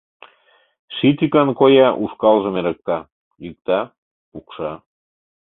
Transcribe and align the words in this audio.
Ший 0.95 1.13
тӱкан 1.17 1.49
коя 1.59 1.87
ушкалжым 2.03 2.55
Эрыкта, 2.59 2.97
йӱкта, 3.43 3.79
пукша. 4.29 4.73